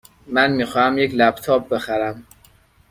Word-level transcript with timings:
من 0.27 0.51
می 0.51 0.65
خواهم 0.65 0.97
یک 0.97 1.11
لپ 1.15 1.35
تاپ 1.35 1.69
بخرم. 1.69 2.25